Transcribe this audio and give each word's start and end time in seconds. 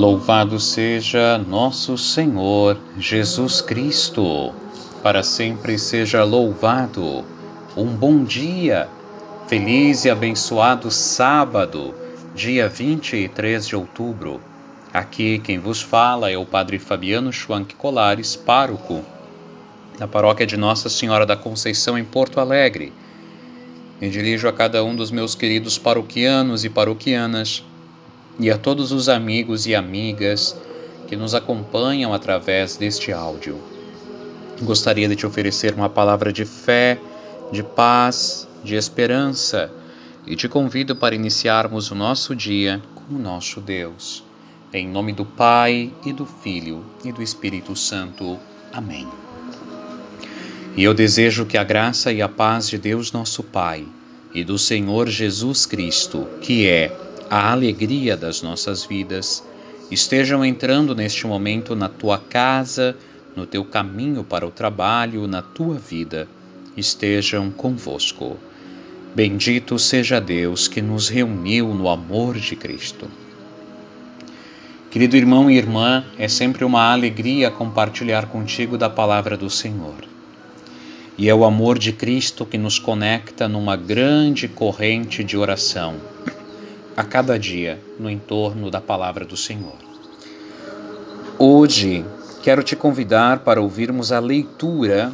Louvado 0.00 0.58
seja 0.58 1.36
nosso 1.36 1.98
Senhor 1.98 2.78
Jesus 2.98 3.60
Cristo, 3.60 4.50
para 5.02 5.22
sempre 5.22 5.78
seja 5.78 6.24
louvado. 6.24 7.22
Um 7.76 7.84
bom 7.84 8.24
dia, 8.24 8.88
feliz 9.46 10.06
e 10.06 10.10
abençoado 10.10 10.90
sábado, 10.90 11.94
dia 12.34 12.66
23 12.66 13.66
de 13.66 13.76
outubro. 13.76 14.40
Aqui 14.90 15.38
quem 15.38 15.58
vos 15.58 15.82
fala 15.82 16.30
é 16.30 16.38
o 16.38 16.46
Padre 16.46 16.78
Fabiano 16.78 17.30
Schwank 17.30 17.74
Colares, 17.74 18.34
pároco 18.34 19.04
da 19.98 20.08
paróquia 20.08 20.46
de 20.46 20.56
Nossa 20.56 20.88
Senhora 20.88 21.26
da 21.26 21.36
Conceição 21.36 21.98
em 21.98 22.04
Porto 22.06 22.40
Alegre. 22.40 22.90
Me 24.00 24.08
dirijo 24.08 24.48
a 24.48 24.52
cada 24.54 24.82
um 24.82 24.96
dos 24.96 25.10
meus 25.10 25.34
queridos 25.34 25.76
paroquianos 25.76 26.64
e 26.64 26.70
paroquianas 26.70 27.62
e 28.40 28.50
a 28.50 28.56
todos 28.56 28.90
os 28.90 29.08
amigos 29.08 29.66
e 29.66 29.74
amigas 29.74 30.56
que 31.06 31.14
nos 31.14 31.34
acompanham 31.34 32.14
através 32.14 32.76
deste 32.76 33.12
áudio. 33.12 33.60
Gostaria 34.62 35.08
de 35.08 35.16
te 35.16 35.26
oferecer 35.26 35.74
uma 35.74 35.88
palavra 35.88 36.32
de 36.32 36.44
fé, 36.44 36.98
de 37.52 37.62
paz, 37.62 38.48
de 38.64 38.74
esperança 38.74 39.70
e 40.26 40.36
te 40.36 40.48
convido 40.48 40.96
para 40.96 41.14
iniciarmos 41.14 41.90
o 41.90 41.94
nosso 41.94 42.34
dia 42.34 42.80
com 42.94 43.14
o 43.14 43.18
nosso 43.18 43.60
Deus. 43.60 44.24
Em 44.72 44.88
nome 44.88 45.12
do 45.12 45.24
Pai 45.24 45.92
e 46.04 46.12
do 46.12 46.24
Filho 46.24 46.84
e 47.04 47.12
do 47.12 47.22
Espírito 47.22 47.76
Santo. 47.76 48.38
Amém. 48.72 49.06
E 50.76 50.84
eu 50.84 50.94
desejo 50.94 51.44
que 51.44 51.58
a 51.58 51.64
graça 51.64 52.12
e 52.12 52.22
a 52.22 52.28
paz 52.28 52.68
de 52.68 52.78
Deus, 52.78 53.10
nosso 53.10 53.42
Pai, 53.42 53.84
e 54.32 54.44
do 54.44 54.56
Senhor 54.56 55.08
Jesus 55.08 55.66
Cristo, 55.66 56.28
que 56.40 56.68
é 56.68 56.96
a 57.30 57.52
alegria 57.52 58.16
das 58.16 58.42
nossas 58.42 58.84
vidas, 58.84 59.44
estejam 59.88 60.44
entrando 60.44 60.96
neste 60.96 61.28
momento 61.28 61.76
na 61.76 61.88
tua 61.88 62.18
casa, 62.18 62.96
no 63.36 63.46
teu 63.46 63.64
caminho 63.64 64.24
para 64.24 64.44
o 64.44 64.50
trabalho, 64.50 65.28
na 65.28 65.40
tua 65.40 65.76
vida, 65.76 66.26
estejam 66.76 67.48
convosco. 67.52 68.36
Bendito 69.14 69.78
seja 69.78 70.20
Deus 70.20 70.66
que 70.66 70.82
nos 70.82 71.08
reuniu 71.08 71.72
no 71.72 71.88
amor 71.88 72.36
de 72.36 72.56
Cristo. 72.56 73.08
Querido 74.90 75.16
irmão 75.16 75.48
e 75.48 75.56
irmã, 75.56 76.04
é 76.18 76.26
sempre 76.26 76.64
uma 76.64 76.90
alegria 76.90 77.48
compartilhar 77.48 78.26
contigo 78.26 78.76
da 78.76 78.90
palavra 78.90 79.36
do 79.36 79.48
Senhor. 79.48 80.04
E 81.16 81.28
é 81.28 81.34
o 81.34 81.44
amor 81.44 81.78
de 81.78 81.92
Cristo 81.92 82.44
que 82.44 82.58
nos 82.58 82.80
conecta 82.80 83.46
numa 83.46 83.76
grande 83.76 84.48
corrente 84.48 85.22
de 85.22 85.36
oração 85.36 86.00
a 87.00 87.02
cada 87.02 87.38
dia 87.38 87.80
no 87.98 88.10
entorno 88.10 88.70
da 88.70 88.78
palavra 88.78 89.24
do 89.24 89.34
Senhor. 89.34 89.78
Hoje 91.38 92.04
quero 92.42 92.62
te 92.62 92.76
convidar 92.76 93.38
para 93.38 93.58
ouvirmos 93.58 94.12
a 94.12 94.18
leitura 94.18 95.10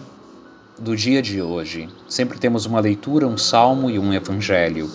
do 0.76 0.96
dia 0.96 1.22
de 1.22 1.40
hoje. 1.40 1.88
Sempre 2.08 2.40
temos 2.40 2.66
uma 2.66 2.80
leitura, 2.80 3.28
um 3.28 3.38
salmo 3.38 3.88
e 3.88 4.00
um 4.00 4.12
evangelho. 4.12 4.90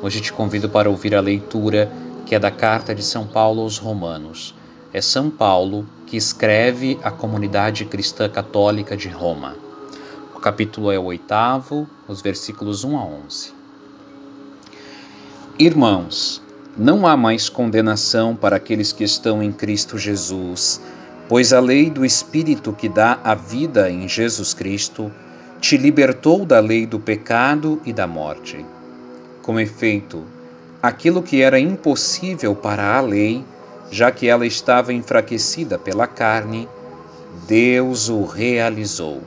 Hoje 0.00 0.20
te 0.20 0.32
convido 0.32 0.68
para 0.68 0.88
ouvir 0.88 1.12
a 1.16 1.20
leitura 1.20 1.90
que 2.24 2.36
é 2.36 2.38
da 2.38 2.52
carta 2.52 2.94
de 2.94 3.02
São 3.02 3.26
Paulo 3.26 3.62
aos 3.62 3.76
Romanos. 3.76 4.54
É 4.92 5.00
São 5.00 5.28
Paulo 5.30 5.88
que 6.06 6.16
escreve 6.16 7.00
à 7.02 7.10
comunidade 7.10 7.84
cristã 7.84 8.28
católica 8.28 8.96
de 8.96 9.08
Roma. 9.08 9.56
O 10.36 10.38
capítulo 10.38 10.92
é 10.92 10.98
o 11.00 11.06
oitavo, 11.06 11.88
os 12.06 12.22
versículos 12.22 12.84
1 12.84 12.96
a 12.96 13.04
11. 13.04 13.57
Irmãos, 15.60 16.40
não 16.76 17.04
há 17.04 17.16
mais 17.16 17.48
condenação 17.48 18.36
para 18.36 18.54
aqueles 18.54 18.92
que 18.92 19.02
estão 19.02 19.42
em 19.42 19.50
Cristo 19.50 19.98
Jesus, 19.98 20.80
pois 21.28 21.52
a 21.52 21.58
lei 21.58 21.90
do 21.90 22.04
Espírito 22.04 22.72
que 22.72 22.88
dá 22.88 23.18
a 23.24 23.34
vida 23.34 23.90
em 23.90 24.08
Jesus 24.08 24.54
Cristo 24.54 25.10
te 25.60 25.76
libertou 25.76 26.46
da 26.46 26.60
lei 26.60 26.86
do 26.86 27.00
pecado 27.00 27.82
e 27.84 27.92
da 27.92 28.06
morte. 28.06 28.64
Com 29.42 29.58
efeito, 29.58 30.22
aquilo 30.80 31.24
que 31.24 31.42
era 31.42 31.58
impossível 31.58 32.54
para 32.54 32.96
a 32.96 33.00
lei, 33.00 33.44
já 33.90 34.12
que 34.12 34.28
ela 34.28 34.46
estava 34.46 34.92
enfraquecida 34.92 35.76
pela 35.76 36.06
carne, 36.06 36.68
Deus 37.48 38.08
o 38.08 38.24
realizou 38.24 39.22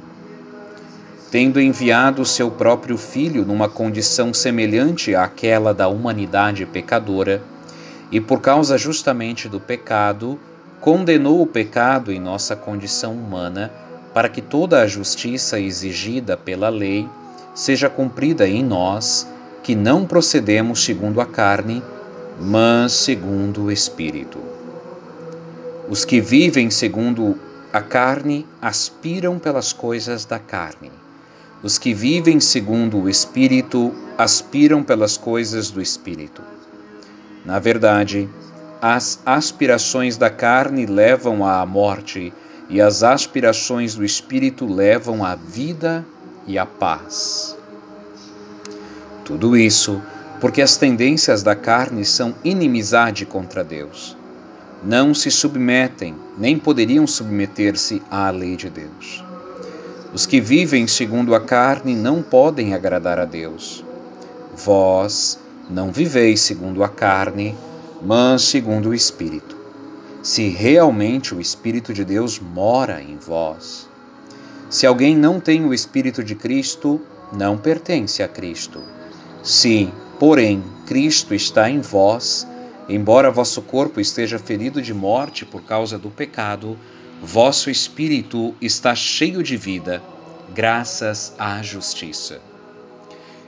tendo 1.32 1.62
enviado 1.62 2.26
seu 2.26 2.52
próprio 2.52 2.98
Filho 2.98 3.46
numa 3.46 3.70
condição 3.70 4.34
semelhante 4.34 5.16
àquela 5.16 5.74
da 5.74 5.88
humanidade 5.88 6.66
pecadora, 6.66 7.42
e 8.12 8.20
por 8.20 8.42
causa 8.42 8.78
justamente 8.78 9.48
do 9.48 9.58
pecado, 9.58 10.38
condenou 10.82 11.42
o 11.42 11.48
pecado 11.48 12.12
em 12.12 12.20
nossa 12.20 12.54
condição 12.54 13.14
humana, 13.14 13.72
para 14.14 14.28
que 14.28 14.42
toda 14.42 14.82
a 14.82 14.88
justiça 14.88 15.58
exigida 15.58 16.36
pela 16.36 16.68
lei 16.68 17.08
seja 17.56 17.90
cumprida 17.90 18.46
em 18.46 18.62
nós, 18.62 19.26
que 19.64 19.74
não 19.74 20.06
procedemos 20.06 20.84
segundo 20.84 21.22
a 21.22 21.26
carne, 21.26 21.82
mas 22.42 22.92
segundo 22.92 23.64
o 23.64 23.72
Espírito. 23.72 24.40
Os 25.88 26.04
que 26.04 26.20
vivem 26.20 26.70
segundo 26.70 27.40
a 27.72 27.82
carne 27.82 28.46
aspiram 28.62 29.40
pelas 29.40 29.72
coisas 29.72 30.26
da 30.26 30.38
carne 30.38 30.92
os 31.64 31.78
que 31.78 31.94
vivem 31.94 32.40
segundo 32.40 32.98
o 33.00 33.10
Espírito 33.10 33.94
aspiram 34.18 34.84
pelas 34.84 35.18
coisas 35.18 35.70
do 35.70 35.82
Espírito. 35.82 36.42
Na 37.46 37.60
verdade, 37.60 38.28
as 38.82 39.20
aspirações 39.26 40.18
da 40.18 40.30
carne 40.30 40.86
levam 40.86 41.46
à 41.46 41.66
morte, 41.66 42.34
e 42.70 42.80
as 42.80 43.04
aspirações 43.04 43.96
do 43.96 44.06
Espírito 44.06 44.66
levam 44.66 45.26
à 45.26 45.36
vida 45.36 46.06
e 46.48 46.58
à 46.58 46.66
paz. 46.66 47.58
Tudo 49.26 49.58
isso 49.58 50.02
porque 50.40 50.62
as 50.62 50.76
tendências 50.76 51.44
da 51.44 51.56
carne 51.56 52.04
são 52.04 52.34
inimizade 52.44 53.28
contra 53.28 53.64
Deus. 53.64 54.18
Não 54.84 55.14
se 55.14 55.30
submetem, 55.30 56.16
nem 56.36 56.58
poderiam 56.58 57.06
submeter-se 57.06 58.02
à 58.10 58.32
lei 58.32 58.56
de 58.56 58.68
Deus. 58.68 59.31
Os 60.14 60.26
que 60.26 60.42
vivem 60.42 60.88
segundo 60.88 61.34
a 61.34 61.40
carne 61.40 61.96
não 61.96 62.22
podem 62.22 62.74
agradar 62.74 63.18
a 63.18 63.24
Deus. 63.24 63.84
Vós 64.54 65.40
não 65.70 65.90
viveis 65.90 66.42
segundo 66.42 66.84
a 66.84 66.90
carne, 66.90 67.56
mas 68.02 68.42
segundo 68.42 68.90
o 68.90 68.94
Espírito. 68.94 69.56
Se 70.22 70.50
realmente 70.50 71.34
o 71.34 71.40
Espírito 71.40 71.94
de 71.94 72.04
Deus 72.04 72.40
mora 72.40 73.02
em 73.02 73.18
vós. 73.18 73.88
Se 74.70 74.86
alguém 74.86 75.16
não 75.16 75.40
tem 75.40 75.66
o 75.66 75.74
Espírito 75.74 76.22
de 76.22 76.36
Cristo, 76.36 77.00
não 77.32 77.58
pertence 77.58 78.22
a 78.22 78.28
Cristo. 78.28 78.82
Se, 79.42 79.90
porém, 80.20 80.62
Cristo 80.86 81.34
está 81.34 81.70
em 81.70 81.80
vós, 81.80 82.46
embora 82.90 83.32
vosso 83.32 83.62
corpo 83.62 84.02
esteja 84.02 84.38
ferido 84.38 84.82
de 84.82 84.94
morte 84.94 85.46
por 85.46 85.62
causa 85.62 85.98
do 85.98 86.10
pecado, 86.10 86.78
vosso 87.22 87.70
espírito 87.70 88.56
está 88.60 88.96
cheio 88.96 89.44
de 89.44 89.56
vida, 89.56 90.02
graças 90.54 91.36
à 91.38 91.62
justiça. 91.62 92.42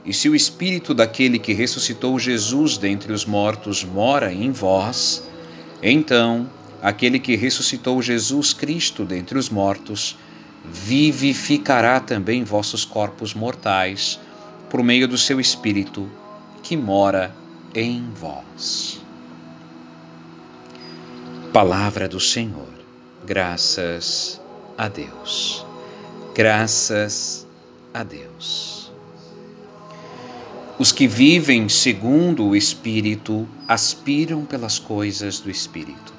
E 0.06 0.14
se 0.14 0.30
o 0.30 0.36
espírito 0.36 0.94
daquele 0.94 1.40
que 1.40 1.54
ressuscitou 1.54 2.20
Jesus 2.20 2.78
dentre 2.78 3.12
os 3.12 3.26
mortos 3.26 3.84
mora 3.84 4.32
em 4.32 4.52
vós, 4.52 5.24
então 5.82 6.48
aquele 6.82 7.18
que 7.20 7.36
ressuscitou 7.36 8.02
Jesus 8.02 8.54
Cristo 8.54 9.06
dentre 9.06 9.38
os 9.40 9.50
mortos 9.50 10.18
vivificará 10.64 12.00
também 12.00 12.44
vossos 12.44 12.86
corpos 12.86 13.34
mortais 13.34 14.20
por 14.70 14.84
meio 14.84 15.08
do 15.08 15.18
seu 15.18 15.40
espírito 15.40 16.10
que 16.62 16.78
mora 16.78 17.36
em 17.74 18.08
vós. 18.14 19.02
Palavra 21.52 22.08
do 22.08 22.20
Senhor. 22.20 22.73
Graças 23.26 24.42
a 24.78 24.90
Deus. 24.90 25.66
Graças 26.36 27.48
a 27.94 28.04
Deus. 28.04 28.92
Os 30.78 30.92
que 30.92 31.08
vivem 31.08 31.70
segundo 31.70 32.46
o 32.46 32.54
Espírito 32.56 33.48
aspiram 33.66 34.44
pelas 34.44 34.78
coisas 34.78 35.40
do 35.40 35.50
Espírito. 35.50 36.14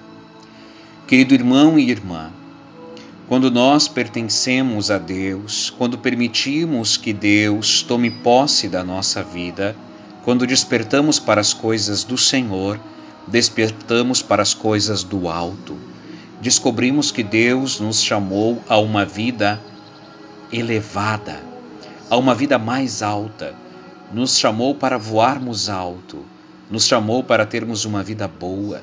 Querido 1.06 1.34
irmão 1.34 1.78
e 1.78 1.90
irmã, 1.90 2.32
quando 3.28 3.50
nós 3.50 3.86
pertencemos 3.86 4.90
a 4.90 4.96
Deus, 4.96 5.68
quando 5.76 5.98
permitimos 5.98 6.96
que 6.96 7.12
Deus 7.12 7.82
tome 7.82 8.10
posse 8.10 8.66
da 8.66 8.82
nossa 8.82 9.22
vida, 9.22 9.76
quando 10.24 10.46
despertamos 10.46 11.18
para 11.18 11.42
as 11.42 11.52
coisas 11.52 12.02
do 12.02 12.16
Senhor, 12.16 12.80
despertamos 13.26 14.22
para 14.22 14.40
as 14.40 14.54
coisas 14.54 15.04
do 15.04 15.28
alto 15.28 15.76
descobrimos 16.44 17.11
que 17.11 17.23
Deus 17.23 17.81
nos 17.81 18.02
chamou 18.02 18.62
a 18.69 18.76
uma 18.76 19.06
vida 19.06 19.58
elevada, 20.52 21.43
a 22.11 22.19
uma 22.19 22.35
vida 22.35 22.58
mais 22.58 23.02
alta, 23.02 23.55
nos 24.12 24.38
chamou 24.38 24.75
para 24.75 24.99
voarmos 24.99 25.70
alto, 25.70 26.23
nos 26.70 26.87
chamou 26.87 27.25
para 27.25 27.46
termos 27.46 27.87
uma 27.87 28.02
vida 28.02 28.29
boa. 28.29 28.82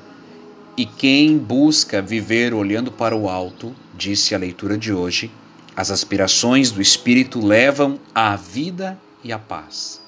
E 0.75 0.88
quem 0.88 1.38
busca 1.38 2.02
viver 2.02 2.52
olhando 2.52 2.92
para 2.92 3.16
o 3.16 3.30
alto, 3.30 3.75
disse 3.96 4.34
a 4.34 4.40
leitura 4.40 4.75
de 4.75 4.92
hoje, 4.92 5.30
as 5.75 5.92
aspirações 5.92 6.72
do 6.72 6.81
espírito 6.81 7.46
levam 7.46 8.00
à 8.16 8.36
vida 8.36 9.00
e 9.24 9.31
à 9.31 9.38
paz. 9.38 10.02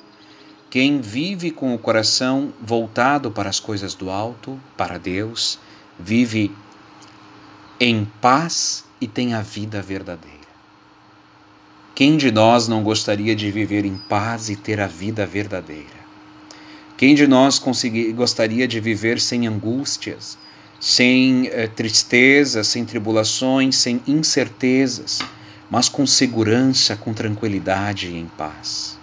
Quem 0.71 0.99
vive 0.99 1.51
com 1.51 1.75
o 1.75 1.77
coração 1.77 2.51
voltado 2.59 3.29
para 3.29 3.47
as 3.47 3.59
coisas 3.59 3.93
do 3.93 4.09
alto, 4.09 4.59
para 4.75 4.97
Deus, 4.97 5.59
vive 5.99 6.51
em 7.79 8.05
paz 8.21 8.85
e 9.01 9.07
tem 9.07 9.33
a 9.33 9.41
vida 9.41 9.81
verdadeira. 9.81 10.37
Quem 11.95 12.17
de 12.17 12.31
nós 12.31 12.67
não 12.67 12.83
gostaria 12.83 13.35
de 13.35 13.51
viver 13.51 13.85
em 13.85 13.97
paz 13.97 14.49
e 14.49 14.55
ter 14.55 14.79
a 14.79 14.87
vida 14.87 15.25
verdadeira? 15.25 16.03
Quem 16.97 17.15
de 17.15 17.27
nós 17.27 17.61
gostaria 18.15 18.67
de 18.67 18.79
viver 18.79 19.19
sem 19.19 19.47
angústias, 19.47 20.37
sem 20.79 21.47
eh, 21.47 21.67
tristezas, 21.67 22.67
sem 22.67 22.85
tribulações, 22.85 23.75
sem 23.75 24.01
incertezas, 24.07 25.19
mas 25.69 25.89
com 25.89 26.05
segurança, 26.05 26.95
com 26.95 27.13
tranquilidade 27.13 28.07
e 28.07 28.17
em 28.17 28.27
paz? 28.27 28.97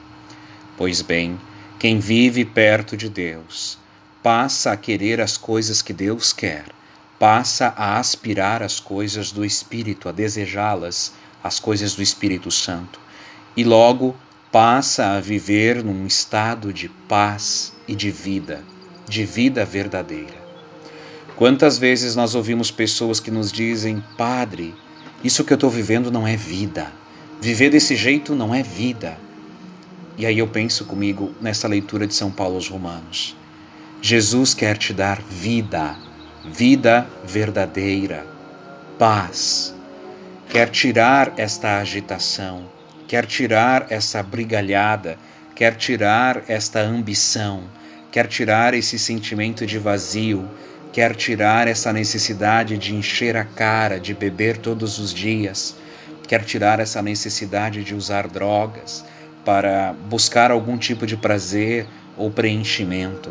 Pois 0.77 1.03
bem, 1.03 1.39
quem 1.79 1.99
vive 1.99 2.45
perto 2.45 2.97
de 2.97 3.09
Deus 3.09 3.79
passa 4.23 4.73
a 4.73 4.77
querer 4.77 5.21
as 5.21 5.37
coisas 5.37 5.83
que 5.83 5.93
Deus 5.93 6.33
quer, 6.33 6.65
passa 7.21 7.75
a 7.77 7.99
aspirar 7.99 8.63
as 8.63 8.81
coisas 8.81 9.31
do 9.31 9.45
Espírito, 9.45 10.09
a 10.09 10.13
desejá-las, 10.13 11.13
as 11.45 11.61
coisas 11.61 11.95
do 11.95 12.03
Espírito 12.03 12.51
Santo, 12.51 12.99
e 13.55 13.63
logo 13.63 14.17
passa 14.51 15.05
a 15.05 15.21
viver 15.21 15.85
num 15.85 16.07
estado 16.07 16.73
de 16.73 16.89
paz 16.89 17.75
e 17.87 17.95
de 17.95 18.11
vida, 18.11 18.65
de 19.07 19.27
vida 19.27 19.67
verdadeira. 19.67 20.41
Quantas 21.37 21.77
vezes 21.77 22.17
nós 22.17 22.35
ouvimos 22.35 22.71
pessoas 22.71 23.21
que 23.21 23.31
nos 23.31 23.53
dizem, 23.53 24.03
Padre, 24.17 24.75
isso 25.23 25.45
que 25.45 25.53
eu 25.53 25.57
estou 25.57 25.69
vivendo 25.69 26.11
não 26.11 26.27
é 26.27 26.37
vida, 26.37 26.91
viver 27.39 27.69
desse 27.69 27.97
jeito 27.97 28.35
não 28.35 28.55
é 28.55 28.63
vida. 28.63 29.19
E 30.17 30.25
aí 30.25 30.39
eu 30.39 30.49
penso 30.49 30.87
comigo 30.87 31.35
nessa 31.39 31.69
leitura 31.69 32.07
de 32.07 32.15
São 32.15 32.31
Paulo 32.31 32.55
aos 32.55 32.69
Romanos. 32.69 33.37
Jesus 34.01 34.55
quer 34.55 34.79
te 34.79 34.95
dar 34.95 35.21
vida, 35.21 35.99
vida 36.45 37.07
verdadeira, 37.23 38.27
paz, 38.99 39.75
quer 40.49 40.71
tirar 40.71 41.35
esta 41.37 41.79
agitação, 41.79 42.65
quer 43.07 43.27
tirar 43.27 43.89
essa 43.91 44.23
brigalhada, 44.23 45.19
quer 45.55 45.77
tirar 45.77 46.45
esta 46.49 46.81
ambição, 46.81 47.65
quer 48.11 48.27
tirar 48.27 48.73
esse 48.73 48.99
sentimento 48.99 49.67
de 49.67 49.79
vazio, 49.79 50.49
quer 50.93 51.15
tirar 51.15 51.69
essa 51.69 51.93
necessidade 51.93 52.79
de 52.79 52.95
encher 52.95 53.37
a 53.37 53.45
cara, 53.45 54.01
de 54.01 54.15
beber 54.15 54.57
todos 54.57 54.99
os 54.99 55.13
dias, 55.13 55.77
quer 56.27 56.43
tirar 56.43 56.81
essa 56.81 57.03
necessidade 57.03 57.85
de 57.85 57.95
usar 57.95 58.27
drogas 58.27 59.05
para 59.45 59.95
buscar 60.09 60.51
algum 60.51 60.79
tipo 60.79 61.07
de 61.07 61.17
prazer 61.19 61.87
ou 62.17 62.31
preenchimento, 62.31 63.31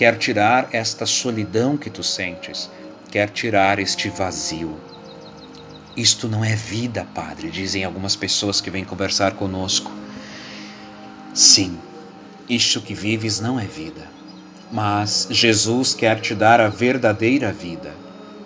quer 0.00 0.16
tirar 0.16 0.70
esta 0.72 1.04
solidão 1.04 1.76
que 1.76 1.90
tu 1.90 2.02
sentes, 2.02 2.70
quer 3.10 3.28
tirar 3.28 3.78
este 3.78 4.08
vazio. 4.08 4.80
Isto 5.94 6.26
não 6.26 6.42
é 6.42 6.56
vida, 6.56 7.06
Padre, 7.14 7.50
dizem 7.50 7.84
algumas 7.84 8.16
pessoas 8.16 8.62
que 8.62 8.70
vêm 8.70 8.82
conversar 8.82 9.32
conosco. 9.32 9.92
Sim, 11.34 11.78
isto 12.48 12.80
que 12.80 12.94
vives 12.94 13.40
não 13.40 13.60
é 13.60 13.66
vida. 13.66 14.08
Mas 14.72 15.28
Jesus 15.30 15.92
quer 15.92 16.18
te 16.18 16.34
dar 16.34 16.62
a 16.62 16.68
verdadeira 16.68 17.52
vida. 17.52 17.92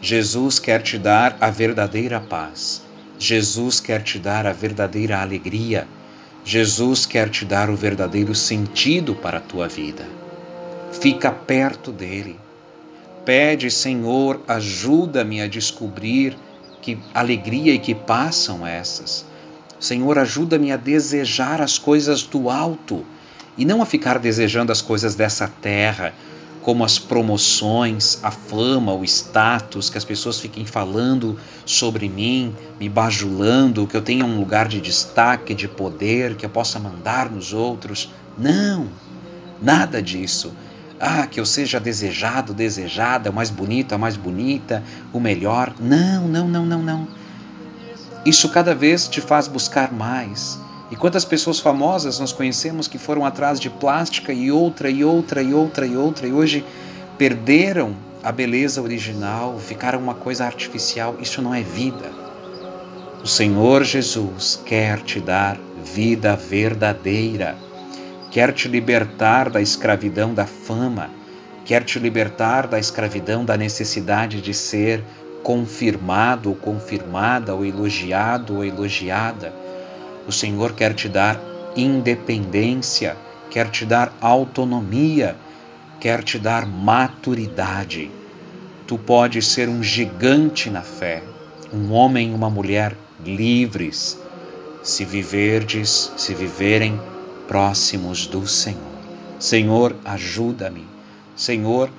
Jesus 0.00 0.58
quer 0.58 0.82
te 0.82 0.98
dar 0.98 1.36
a 1.40 1.50
verdadeira 1.50 2.18
paz. 2.18 2.82
Jesus 3.16 3.78
quer 3.78 4.02
te 4.02 4.18
dar 4.18 4.44
a 4.44 4.52
verdadeira 4.52 5.20
alegria. 5.20 5.86
Jesus 6.44 7.06
quer 7.06 7.30
te 7.30 7.44
dar 7.44 7.70
o 7.70 7.76
verdadeiro 7.76 8.34
sentido 8.34 9.14
para 9.14 9.38
a 9.38 9.40
tua 9.40 9.68
vida. 9.68 10.23
Fica 11.00 11.30
perto 11.30 11.92
dele. 11.92 12.38
Pede, 13.24 13.70
Senhor, 13.70 14.40
ajuda-me 14.46 15.40
a 15.40 15.48
descobrir 15.48 16.36
que 16.82 16.98
alegria 17.14 17.72
e 17.72 17.78
que 17.78 17.94
paz 17.94 18.36
são 18.36 18.66
essas. 18.66 19.24
Senhor, 19.80 20.18
ajuda-me 20.18 20.72
a 20.72 20.76
desejar 20.76 21.60
as 21.60 21.78
coisas 21.78 22.22
do 22.22 22.48
alto 22.50 23.04
e 23.56 23.64
não 23.64 23.82
a 23.82 23.86
ficar 23.86 24.18
desejando 24.18 24.72
as 24.72 24.82
coisas 24.82 25.14
dessa 25.14 25.48
terra, 25.48 26.14
como 26.62 26.84
as 26.84 26.98
promoções, 26.98 28.18
a 28.22 28.30
fama, 28.30 28.94
o 28.94 29.04
status, 29.04 29.90
que 29.90 29.98
as 29.98 30.04
pessoas 30.04 30.40
fiquem 30.40 30.64
falando 30.64 31.38
sobre 31.66 32.08
mim, 32.08 32.54
me 32.80 32.88
bajulando, 32.88 33.86
que 33.86 33.96
eu 33.96 34.00
tenha 34.02 34.24
um 34.24 34.38
lugar 34.38 34.66
de 34.66 34.80
destaque, 34.80 35.54
de 35.54 35.68
poder, 35.68 36.34
que 36.36 36.46
eu 36.46 36.50
possa 36.50 36.78
mandar 36.78 37.30
nos 37.30 37.52
outros. 37.52 38.10
Não, 38.38 38.88
nada 39.60 40.02
disso. 40.02 40.54
Ah, 41.00 41.26
que 41.26 41.40
eu 41.40 41.46
seja 41.46 41.80
desejado, 41.80 42.54
desejada, 42.54 43.30
o 43.30 43.32
mais 43.32 43.50
bonito, 43.50 43.94
a 43.94 43.98
mais 43.98 44.16
bonita, 44.16 44.82
o 45.12 45.20
melhor. 45.20 45.74
Não, 45.80 46.28
não, 46.28 46.48
não, 46.48 46.64
não, 46.64 46.82
não. 46.82 47.08
Isso 48.24 48.48
cada 48.48 48.74
vez 48.74 49.06
te 49.08 49.20
faz 49.20 49.48
buscar 49.48 49.92
mais. 49.92 50.58
E 50.90 50.96
quantas 50.96 51.24
pessoas 51.24 51.58
famosas 51.58 52.18
nós 52.20 52.32
conhecemos 52.32 52.86
que 52.86 52.98
foram 52.98 53.24
atrás 53.24 53.58
de 53.58 53.68
plástica 53.68 54.32
e 54.32 54.50
outra 54.50 54.88
e 54.88 55.04
outra 55.04 55.42
e 55.42 55.52
outra 55.52 55.86
e 55.86 55.96
outra 55.96 56.26
e 56.26 56.32
hoje 56.32 56.64
perderam 57.18 57.94
a 58.22 58.32
beleza 58.32 58.80
original, 58.80 59.58
ficaram 59.58 59.98
uma 59.98 60.14
coisa 60.14 60.44
artificial. 60.46 61.16
Isso 61.20 61.42
não 61.42 61.54
é 61.54 61.62
vida. 61.62 62.10
O 63.22 63.26
Senhor 63.26 63.84
Jesus 63.84 64.60
quer 64.64 65.00
te 65.00 65.20
dar 65.20 65.58
vida 65.82 66.36
verdadeira 66.36 67.56
quer 68.34 68.52
te 68.52 68.66
libertar 68.66 69.48
da 69.48 69.62
escravidão 69.62 70.34
da 70.34 70.44
fama, 70.44 71.08
quer 71.64 71.84
te 71.84 72.00
libertar 72.00 72.66
da 72.66 72.80
escravidão 72.80 73.44
da 73.44 73.56
necessidade 73.56 74.40
de 74.40 74.52
ser 74.52 75.04
confirmado 75.44 76.48
ou 76.48 76.56
confirmada, 76.56 77.54
ou 77.54 77.64
elogiado 77.64 78.56
ou 78.56 78.64
elogiada. 78.64 79.54
O 80.26 80.32
Senhor 80.32 80.72
quer 80.72 80.94
te 80.94 81.08
dar 81.08 81.40
independência, 81.76 83.16
quer 83.52 83.70
te 83.70 83.86
dar 83.86 84.12
autonomia, 84.20 85.36
quer 86.00 86.24
te 86.24 86.36
dar 86.36 86.66
maturidade. 86.66 88.10
Tu 88.84 88.98
podes 88.98 89.46
ser 89.46 89.68
um 89.68 89.80
gigante 89.80 90.68
na 90.68 90.82
fé, 90.82 91.22
um 91.72 91.92
homem 91.92 92.32
e 92.32 92.34
uma 92.34 92.50
mulher 92.50 92.96
livres, 93.24 94.20
se 94.82 95.04
viverdes, 95.04 96.12
se 96.16 96.34
viverem 96.34 96.98
próximos 97.46 98.26
do 98.26 98.46
Senhor. 98.46 98.94
Senhor, 99.38 99.96
ajuda-me. 100.04 100.86
Senhor, 101.36 101.90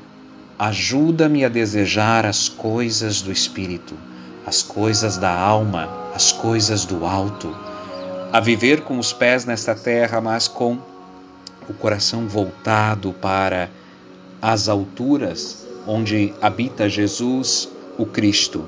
ajuda-me 0.58 1.46
a 1.46 1.50
desejar 1.50 2.25
as 2.25 2.50
coisas 2.50 3.22
do 3.22 3.32
Espírito, 3.32 3.96
as 4.46 4.64
coisas 4.64 5.18
da 5.18 5.38
alma, 5.38 5.90
as 6.14 6.32
coisas 6.32 6.86
do 6.86 7.06
alto, 7.06 7.56
a 8.32 8.40
viver 8.40 8.82
com 8.82 8.98
os 8.98 9.14
pés 9.14 9.46
nesta 9.46 9.75
terra, 9.75 10.22
mas 10.22 10.48
com 10.48 10.78
o 11.70 11.74
coração 11.74 12.28
voltado 12.28 13.14
para 13.14 13.70
as 14.42 14.70
alturas 14.70 15.66
onde 15.88 16.34
habita 16.42 16.90
Jesus, 16.90 17.70
o 17.98 18.06
Cristo, 18.06 18.68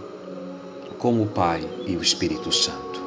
com 0.98 1.22
o 1.22 1.25
Pai 1.25 1.67
e 1.86 1.96
o 1.96 2.01
Espírito 2.01 2.51
Santo. 2.51 3.06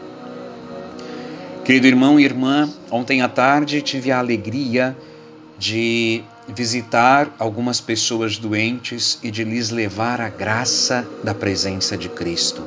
Querido 1.63 1.85
irmão 1.85 2.19
e 2.19 2.25
irmã, 2.25 2.67
ontem 2.89 3.21
à 3.21 3.29
tarde 3.29 3.83
tive 3.83 4.11
a 4.11 4.17
alegria 4.17 4.97
de 5.59 6.23
visitar 6.47 7.35
algumas 7.37 7.79
pessoas 7.79 8.35
doentes 8.35 9.19
e 9.21 9.29
de 9.29 9.43
lhes 9.43 9.69
levar 9.69 10.19
a 10.19 10.27
graça 10.27 11.07
da 11.23 11.35
presença 11.35 11.95
de 11.95 12.09
Cristo. 12.09 12.63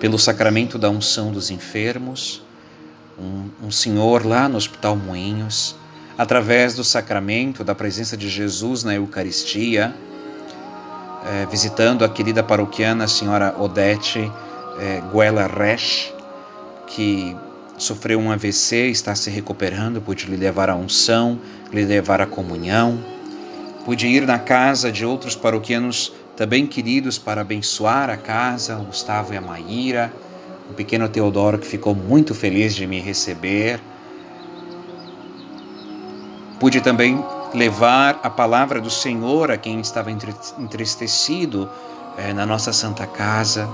Pelo 0.00 0.18
sacramento 0.18 0.78
da 0.78 0.88
unção 0.88 1.30
dos 1.30 1.50
enfermos, 1.50 2.42
um, 3.18 3.66
um 3.66 3.70
senhor 3.70 4.24
lá 4.24 4.48
no 4.48 4.56
Hospital 4.56 4.96
Moinhos, 4.96 5.76
através 6.16 6.74
do 6.74 6.82
sacramento 6.82 7.62
da 7.62 7.74
presença 7.74 8.16
de 8.16 8.30
Jesus 8.30 8.82
na 8.82 8.94
Eucaristia, 8.94 9.94
é, 11.26 11.46
visitando 11.50 12.02
a 12.02 12.08
querida 12.08 12.42
paroquiana 12.42 13.04
a 13.04 13.08
senhora 13.08 13.54
Odete 13.58 14.32
é, 14.80 15.02
Guela 15.12 15.46
Resch, 15.46 16.10
que 16.86 17.36
sofreu 17.82 18.20
um 18.20 18.30
AVC, 18.30 18.88
está 18.90 19.14
se 19.14 19.28
recuperando, 19.28 20.00
pude 20.00 20.26
lhe 20.26 20.36
levar 20.36 20.70
a 20.70 20.76
unção, 20.76 21.38
lhe 21.72 21.84
levar 21.84 22.20
a 22.20 22.26
comunhão. 22.26 22.98
Pude 23.84 24.06
ir 24.06 24.24
na 24.24 24.38
casa 24.38 24.92
de 24.92 25.04
outros 25.04 25.34
paroquianos 25.34 26.12
também 26.36 26.66
queridos 26.66 27.18
para 27.18 27.40
abençoar 27.40 28.08
a 28.08 28.16
casa, 28.16 28.78
o 28.78 28.84
Gustavo 28.84 29.34
e 29.34 29.36
a 29.36 29.40
Maíra, 29.40 30.12
o 30.70 30.74
pequeno 30.74 31.08
Teodoro 31.08 31.58
que 31.58 31.66
ficou 31.66 31.94
muito 31.94 32.34
feliz 32.34 32.74
de 32.74 32.86
me 32.86 33.00
receber. 33.00 33.80
Pude 36.60 36.80
também 36.80 37.22
levar 37.52 38.20
a 38.22 38.30
palavra 38.30 38.80
do 38.80 38.90
Senhor 38.90 39.50
a 39.50 39.56
quem 39.56 39.80
estava 39.80 40.10
entristecido 40.10 41.68
é, 42.16 42.32
na 42.32 42.46
nossa 42.46 42.72
Santa 42.72 43.06
Casa. 43.08 43.68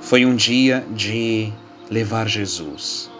Foi 0.00 0.26
um 0.26 0.34
dia 0.34 0.84
de 0.90 1.52
levar 1.90 2.28
Jesus. 2.28 3.10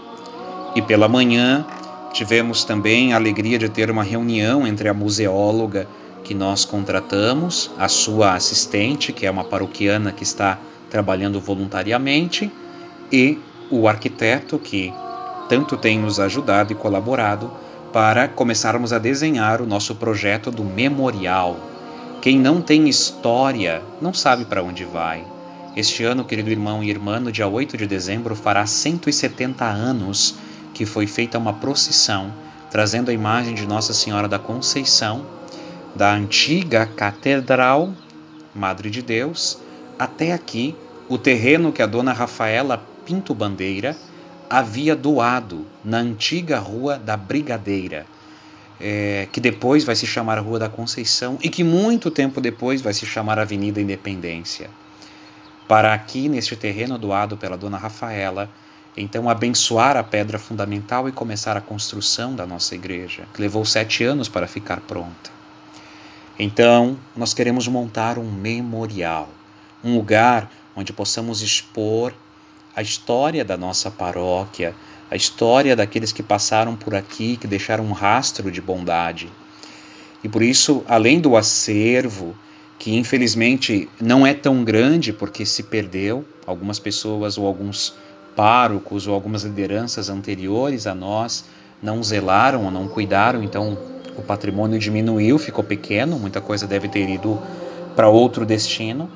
E 0.74 0.82
pela 0.82 1.08
manhã 1.08 1.64
tivemos 2.12 2.64
também 2.64 3.12
a 3.12 3.16
alegria 3.16 3.58
de 3.58 3.68
ter 3.68 3.90
uma 3.90 4.02
reunião 4.02 4.66
entre 4.66 4.88
a 4.88 4.94
museóloga 4.94 5.86
que 6.22 6.34
nós 6.34 6.64
contratamos, 6.64 7.70
a 7.78 7.88
sua 7.88 8.34
assistente, 8.34 9.12
que 9.12 9.26
é 9.26 9.30
uma 9.30 9.44
paroquiana 9.44 10.12
que 10.12 10.22
está 10.22 10.58
trabalhando 10.90 11.40
voluntariamente, 11.40 12.50
e 13.10 13.38
o 13.70 13.88
arquiteto 13.88 14.58
que 14.58 14.92
tanto 15.48 15.76
tem 15.76 15.98
nos 15.98 16.20
ajudado 16.20 16.72
e 16.72 16.76
colaborado 16.76 17.50
para 17.92 18.28
começarmos 18.28 18.92
a 18.92 18.98
desenhar 18.98 19.60
o 19.60 19.66
nosso 19.66 19.94
projeto 19.96 20.50
do 20.50 20.64
memorial. 20.64 21.56
Quem 22.22 22.38
não 22.38 22.62
tem 22.62 22.88
história 22.88 23.82
não 24.00 24.14
sabe 24.14 24.44
para 24.44 24.62
onde 24.62 24.84
vai. 24.84 25.24
Este 25.74 26.04
ano, 26.04 26.22
querido 26.22 26.50
irmão 26.50 26.84
e 26.84 26.90
irmã, 26.90 27.18
no 27.18 27.32
dia 27.32 27.48
8 27.48 27.78
de 27.78 27.86
dezembro, 27.86 28.36
fará 28.36 28.66
170 28.66 29.64
anos 29.64 30.34
que 30.74 30.84
foi 30.84 31.06
feita 31.06 31.38
uma 31.38 31.54
procissão 31.54 32.30
trazendo 32.70 33.10
a 33.10 33.14
imagem 33.14 33.54
de 33.54 33.66
Nossa 33.66 33.94
Senhora 33.94 34.28
da 34.28 34.38
Conceição 34.38 35.24
da 35.94 36.12
antiga 36.12 36.84
Catedral 36.84 37.90
Madre 38.54 38.90
de 38.90 39.00
Deus 39.00 39.58
até 39.98 40.32
aqui, 40.32 40.74
o 41.08 41.16
terreno 41.16 41.72
que 41.72 41.80
a 41.80 41.86
dona 41.86 42.12
Rafaela 42.12 42.84
Pinto 43.06 43.34
Bandeira 43.34 43.96
havia 44.50 44.94
doado 44.94 45.66
na 45.82 45.98
antiga 45.98 46.58
Rua 46.58 46.98
da 46.98 47.16
Brigadeira, 47.16 48.04
é, 48.78 49.26
que 49.32 49.40
depois 49.40 49.84
vai 49.84 49.96
se 49.96 50.06
chamar 50.06 50.38
Rua 50.38 50.58
da 50.58 50.68
Conceição 50.68 51.38
e 51.42 51.48
que 51.48 51.64
muito 51.64 52.10
tempo 52.10 52.42
depois 52.42 52.82
vai 52.82 52.92
se 52.92 53.06
chamar 53.06 53.38
Avenida 53.38 53.80
Independência 53.80 54.68
para 55.72 55.94
aqui, 55.94 56.28
neste 56.28 56.54
terreno 56.54 56.98
doado 56.98 57.34
pela 57.34 57.56
dona 57.56 57.78
Rafaela, 57.78 58.50
então 58.94 59.26
abençoar 59.26 59.96
a 59.96 60.04
pedra 60.04 60.38
fundamental 60.38 61.08
e 61.08 61.12
começar 61.12 61.56
a 61.56 61.62
construção 61.62 62.36
da 62.36 62.46
nossa 62.46 62.74
igreja, 62.74 63.26
que 63.32 63.40
levou 63.40 63.64
sete 63.64 64.04
anos 64.04 64.28
para 64.28 64.46
ficar 64.46 64.82
pronta. 64.82 65.30
Então, 66.38 66.98
nós 67.16 67.32
queremos 67.32 67.66
montar 67.68 68.18
um 68.18 68.30
memorial, 68.30 69.30
um 69.82 69.96
lugar 69.96 70.50
onde 70.76 70.92
possamos 70.92 71.40
expor 71.40 72.12
a 72.76 72.82
história 72.82 73.42
da 73.42 73.56
nossa 73.56 73.90
paróquia, 73.90 74.74
a 75.10 75.16
história 75.16 75.74
daqueles 75.74 76.12
que 76.12 76.22
passaram 76.22 76.76
por 76.76 76.94
aqui, 76.94 77.38
que 77.38 77.46
deixaram 77.46 77.86
um 77.86 77.92
rastro 77.92 78.50
de 78.50 78.60
bondade. 78.60 79.32
E 80.22 80.28
por 80.28 80.42
isso, 80.42 80.84
além 80.86 81.18
do 81.18 81.34
acervo, 81.34 82.36
que 82.78 82.96
infelizmente 82.96 83.88
não 84.00 84.26
é 84.26 84.34
tão 84.34 84.64
grande 84.64 85.12
porque 85.12 85.46
se 85.46 85.62
perdeu. 85.64 86.24
Algumas 86.46 86.78
pessoas 86.78 87.38
ou 87.38 87.46
alguns 87.46 87.94
párocos 88.34 89.06
ou 89.06 89.14
algumas 89.14 89.44
lideranças 89.44 90.08
anteriores 90.08 90.86
a 90.86 90.94
nós 90.94 91.44
não 91.82 92.02
zelaram 92.02 92.64
ou 92.64 92.70
não 92.70 92.88
cuidaram, 92.88 93.42
então 93.42 93.76
o 94.16 94.22
patrimônio 94.22 94.78
diminuiu, 94.78 95.38
ficou 95.38 95.64
pequeno, 95.64 96.18
muita 96.18 96.40
coisa 96.40 96.66
deve 96.66 96.88
ter 96.88 97.08
ido 97.08 97.40
para 97.96 98.08
outro 98.08 98.46
destino. 98.46 99.10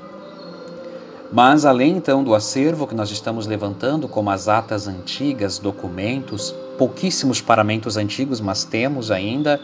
Mas 1.32 1.64
além 1.64 1.96
então 1.96 2.22
do 2.22 2.34
acervo 2.34 2.86
que 2.86 2.94
nós 2.94 3.10
estamos 3.10 3.46
levantando, 3.46 4.08
como 4.08 4.30
as 4.30 4.48
atas 4.48 4.86
antigas, 4.86 5.58
documentos, 5.58 6.54
pouquíssimos 6.78 7.40
paramentos 7.40 7.96
antigos, 7.96 8.40
mas 8.40 8.64
temos 8.64 9.10
ainda 9.10 9.60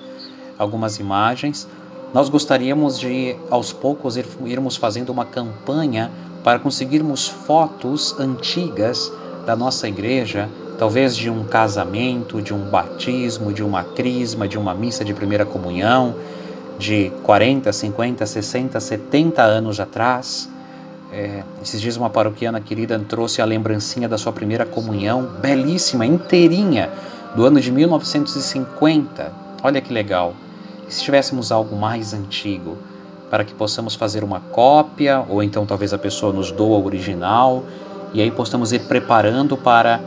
algumas 0.58 0.98
imagens, 0.98 1.68
nós 2.12 2.28
gostaríamos 2.28 2.98
de, 2.98 3.36
aos 3.50 3.72
poucos, 3.72 4.18
ir, 4.18 4.26
irmos 4.44 4.76
fazendo 4.76 5.08
uma 5.10 5.24
campanha 5.24 6.10
para 6.44 6.58
conseguirmos 6.58 7.26
fotos 7.26 8.14
antigas 8.18 9.10
da 9.46 9.56
nossa 9.56 9.88
igreja, 9.88 10.48
talvez 10.78 11.16
de 11.16 11.30
um 11.30 11.44
casamento, 11.44 12.42
de 12.42 12.52
um 12.52 12.68
batismo, 12.68 13.50
de 13.52 13.62
uma 13.62 13.82
crisma, 13.82 14.46
de 14.46 14.58
uma 14.58 14.74
missa 14.74 15.04
de 15.04 15.14
primeira 15.14 15.46
comunhão, 15.46 16.14
de 16.78 17.10
40, 17.22 17.72
50, 17.72 18.26
60, 18.26 18.78
70 18.78 19.42
anos 19.42 19.80
atrás. 19.80 20.50
É, 21.10 21.42
esses 21.62 21.80
dias 21.80 21.96
uma 21.96 22.10
paroquiana 22.10 22.60
querida 22.60 22.98
trouxe 22.98 23.40
a 23.40 23.44
lembrancinha 23.46 24.08
da 24.08 24.18
sua 24.18 24.32
primeira 24.32 24.66
comunhão, 24.66 25.30
belíssima, 25.40 26.04
inteirinha, 26.04 26.90
do 27.34 27.46
ano 27.46 27.58
de 27.58 27.72
1950. 27.72 29.32
Olha 29.62 29.80
que 29.80 29.92
legal 29.92 30.34
se 30.92 31.02
tivéssemos 31.02 31.50
algo 31.50 31.74
mais 31.74 32.12
antigo, 32.12 32.76
para 33.30 33.44
que 33.44 33.54
possamos 33.54 33.94
fazer 33.94 34.22
uma 34.22 34.40
cópia, 34.40 35.24
ou 35.26 35.42
então 35.42 35.64
talvez 35.64 35.94
a 35.94 35.98
pessoa 35.98 36.32
nos 36.32 36.52
doa 36.52 36.76
o 36.78 36.84
original, 36.84 37.64
e 38.12 38.20
aí 38.20 38.30
possamos 38.30 38.72
ir 38.72 38.80
preparando 38.80 39.56
para 39.56 40.00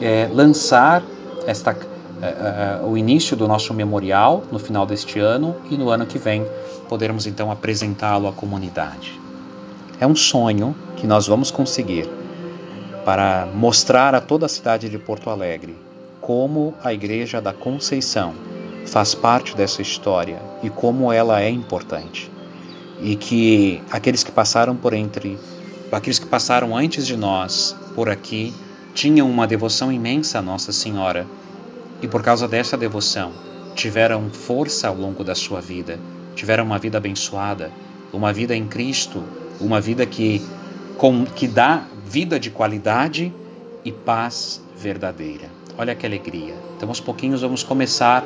é, 0.00 0.30
lançar 0.32 1.02
esta, 1.44 1.76
é, 2.22 2.26
é, 2.26 2.80
o 2.86 2.96
início 2.96 3.36
do 3.36 3.48
nosso 3.48 3.74
memorial 3.74 4.44
no 4.52 4.60
final 4.60 4.86
deste 4.86 5.18
ano 5.18 5.56
e 5.68 5.76
no 5.76 5.90
ano 5.90 6.06
que 6.06 6.18
vem 6.18 6.46
podermos 6.88 7.26
então 7.26 7.50
apresentá-lo 7.50 8.28
à 8.28 8.32
comunidade. 8.32 9.20
É 9.98 10.06
um 10.06 10.14
sonho 10.14 10.72
que 10.94 11.06
nós 11.06 11.26
vamos 11.26 11.50
conseguir 11.50 12.08
para 13.04 13.48
mostrar 13.52 14.14
a 14.14 14.20
toda 14.20 14.46
a 14.46 14.48
cidade 14.48 14.88
de 14.88 14.98
Porto 14.98 15.30
Alegre 15.30 15.76
como 16.20 16.74
a 16.84 16.92
Igreja 16.92 17.40
da 17.40 17.52
Conceição 17.52 18.45
faz 18.86 19.14
parte 19.14 19.56
dessa 19.56 19.82
história 19.82 20.40
e 20.62 20.70
como 20.70 21.12
ela 21.12 21.40
é 21.40 21.50
importante. 21.50 22.30
E 23.00 23.16
que 23.16 23.82
aqueles 23.90 24.22
que 24.22 24.32
passaram 24.32 24.74
por 24.74 24.94
entre, 24.94 25.38
aqueles 25.92 26.18
que 26.18 26.26
passaram 26.26 26.76
antes 26.76 27.06
de 27.06 27.16
nós 27.16 27.76
por 27.94 28.08
aqui, 28.08 28.54
tinham 28.94 29.28
uma 29.28 29.46
devoção 29.46 29.92
imensa 29.92 30.38
a 30.38 30.42
Nossa 30.42 30.72
Senhora. 30.72 31.26
E 32.00 32.08
por 32.08 32.22
causa 32.22 32.48
dessa 32.48 32.76
devoção, 32.76 33.32
tiveram 33.74 34.30
força 34.30 34.88
ao 34.88 34.94
longo 34.94 35.22
da 35.22 35.34
sua 35.34 35.60
vida, 35.60 35.98
tiveram 36.34 36.64
uma 36.64 36.78
vida 36.78 36.96
abençoada, 36.96 37.70
uma 38.12 38.32
vida 38.32 38.56
em 38.56 38.66
Cristo, 38.66 39.22
uma 39.60 39.80
vida 39.80 40.06
que, 40.06 40.42
com, 40.96 41.24
que 41.26 41.46
dá 41.46 41.84
vida 42.06 42.40
de 42.40 42.50
qualidade 42.50 43.32
e 43.84 43.92
paz 43.92 44.62
verdadeira. 44.76 45.50
Olha 45.78 45.94
que 45.94 46.06
alegria. 46.06 46.54
Então, 46.76 46.88
aos 46.88 47.00
pouquinhos, 47.00 47.42
vamos 47.42 47.62
começar 47.62 48.24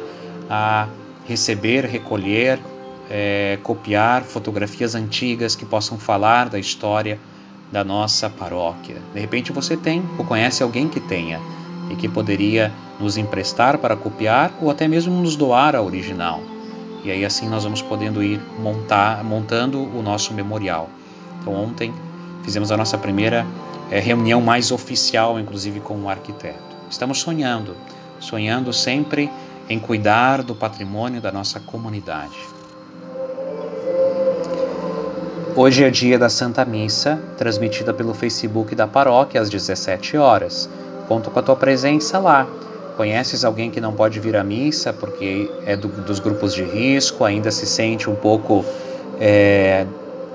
a 0.51 0.89
receber, 1.29 1.85
recolher, 1.85 2.59
é, 3.09 3.59
copiar 3.63 4.25
fotografias 4.25 4.97
antigas 4.97 5.55
que 5.55 5.65
possam 5.65 5.97
falar 5.97 6.49
da 6.49 6.59
história 6.59 7.19
da 7.71 7.85
nossa 7.85 8.29
paróquia. 8.29 8.97
De 9.15 9.21
repente 9.21 9.53
você 9.53 9.77
tem 9.77 10.03
ou 10.19 10.25
conhece 10.25 10.63
alguém 10.63 10.89
que 10.89 10.99
tenha 10.99 11.41
e 11.89 11.95
que 11.95 12.09
poderia 12.09 12.73
nos 12.99 13.17
emprestar 13.17 13.79
para 13.79 13.97
copiar 13.97 14.53
ou 14.61 14.71
até 14.71 14.89
mesmo 14.89 15.15
nos 15.23 15.37
doar 15.37 15.77
a 15.77 15.83
original. 15.83 16.41
E 17.05 17.11
aí 17.11 17.25
assim 17.25 17.49
nós 17.49 17.63
vamos 17.63 17.81
podendo 17.81 18.23
ir 18.23 18.41
montar, 18.59 19.23
montando 19.23 19.81
o 19.81 20.03
nosso 20.03 20.35
memorial. 20.35 20.91
Então 21.41 21.55
ontem 21.55 21.95
fizemos 22.43 22.73
a 22.73 22.77
nossa 22.77 22.99
primeira 22.99 23.47
é, 23.91 24.01
reunião 24.01 24.41
mais 24.41 24.73
oficial, 24.73 25.39
inclusive 25.39 25.81
com 25.81 25.97
um 25.97 26.09
arquiteto. 26.09 26.59
Estamos 26.91 27.21
sonhando, 27.21 27.77
sonhando 28.19 28.73
sempre 28.73 29.31
em 29.71 29.79
cuidar 29.79 30.43
do 30.43 30.53
patrimônio 30.53 31.21
da 31.21 31.31
nossa 31.31 31.61
comunidade. 31.61 32.37
Hoje 35.55 35.85
é 35.85 35.91
dia 35.91 36.19
da 36.19 36.29
Santa 36.29 36.65
Missa, 36.65 37.23
transmitida 37.39 37.95
pelo 37.95 38.13
Facebook 38.13 38.75
da 38.75 38.89
paróquia 38.89 39.41
às 39.41 39.49
17 39.49 40.17
horas. 40.17 40.69
Conto 41.07 41.31
com 41.31 41.39
a 41.39 41.43
tua 41.43 41.55
presença 41.55 42.19
lá. 42.19 42.49
Conheces 42.97 43.45
alguém 43.45 43.71
que 43.71 43.81
não 43.81 43.93
pode 43.93 44.19
vir 44.19 44.37
à 44.37 44.43
missa 44.43 44.93
porque 44.93 45.49
é 45.65 45.77
do, 45.77 45.87
dos 45.87 46.19
grupos 46.19 46.53
de 46.53 46.65
risco, 46.65 47.25
ainda 47.25 47.53
se 47.53 47.65
sente 47.65 48.11
um 48.11 48.17
pouco 48.17 48.65
é, 49.21 49.87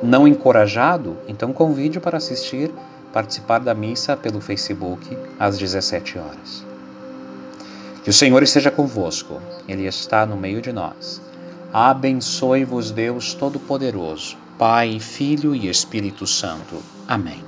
não 0.02 0.26
encorajado? 0.26 1.18
Então 1.28 1.52
convide 1.52 2.00
para 2.00 2.18
assistir, 2.18 2.72
participar 3.12 3.60
da 3.60 3.74
missa 3.74 4.16
pelo 4.16 4.40
Facebook 4.40 5.18
às 5.38 5.58
17 5.58 6.18
horas. 6.18 6.75
Que 8.06 8.12
o 8.12 8.14
Senhor 8.14 8.44
esteja 8.44 8.70
convosco, 8.70 9.42
Ele 9.68 9.88
está 9.88 10.28
no 10.28 10.38
meio 10.38 10.62
de 10.62 10.72
nós. 10.72 11.20
Abençoe-vos, 11.74 12.92
Deus 12.92 13.34
Todo-Poderoso, 13.34 14.38
Pai, 14.60 15.00
Filho 15.00 15.56
e 15.56 15.68
Espírito 15.68 16.28
Santo. 16.28 16.84
Amém. 17.08 17.44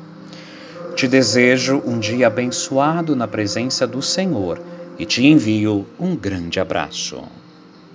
Te 0.96 1.08
desejo 1.08 1.84
um 1.86 2.00
dia 2.00 2.26
abençoado 2.26 3.16
na 3.16 3.28
presença 3.28 3.86
do 3.86 4.02
Senhor 4.02 4.60
e 4.98 5.06
te 5.06 5.28
envio 5.28 5.86
um 6.00 6.16
grande 6.16 6.60
abraço. 6.60 7.22